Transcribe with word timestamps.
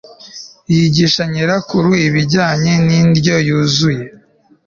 yigisha 0.73 1.23
nyirakuru 1.31 1.89
ibijyanye 2.07 2.73
n'indyo 2.85 3.35
yuzuye 3.47 4.05